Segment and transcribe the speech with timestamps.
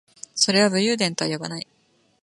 [0.33, 1.67] それは武勇伝とは呼ばない